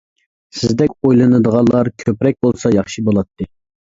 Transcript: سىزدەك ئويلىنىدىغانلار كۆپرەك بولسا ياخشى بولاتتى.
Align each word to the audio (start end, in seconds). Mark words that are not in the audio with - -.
سىزدەك 0.59 0.95
ئويلىنىدىغانلار 1.07 1.89
كۆپرەك 2.05 2.39
بولسا 2.47 2.73
ياخشى 2.77 3.05
بولاتتى. 3.11 3.49